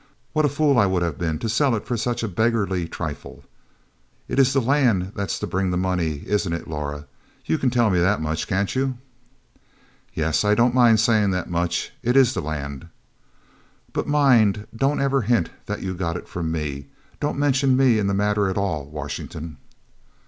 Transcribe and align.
What 0.33 0.45
a 0.45 0.49
fool 0.49 0.79
I 0.79 0.87
would 0.87 1.03
have 1.03 1.19
been 1.19 1.37
to 1.37 1.47
sell 1.47 1.75
it 1.75 1.85
for 1.85 1.95
such 1.95 2.23
a 2.23 2.27
beggarly 2.27 2.87
trifle! 2.87 3.43
It 4.27 4.39
is 4.39 4.51
the 4.51 4.59
land 4.59 5.11
that's 5.13 5.37
to 5.37 5.45
bring 5.45 5.69
the 5.69 5.77
money, 5.77 6.23
isn't 6.25 6.53
it 6.53 6.67
Laura? 6.67 7.05
You 7.45 7.59
can 7.59 7.69
tell 7.69 7.91
me 7.91 7.99
that 7.99 8.19
much, 8.19 8.47
can't 8.47 8.73
you?" 8.75 8.97
"Yes, 10.15 10.43
I 10.43 10.55
don't 10.55 10.73
mind 10.73 10.99
saying 10.99 11.29
that 11.37 11.51
much. 11.51 11.91
It 12.01 12.17
is 12.17 12.33
the 12.33 12.41
land. 12.41 12.87
"But 13.93 14.07
mind 14.07 14.65
don't 14.75 14.99
ever 14.99 15.21
hint 15.21 15.51
that 15.67 15.83
you 15.83 15.93
got 15.93 16.17
it 16.17 16.27
from 16.27 16.51
me. 16.51 16.87
Don't 17.19 17.37
mention 17.37 17.77
me 17.77 17.99
in 17.99 18.07
the 18.07 18.15
matter 18.15 18.49
at 18.49 18.57
all, 18.57 18.85
Washington." 18.85 19.57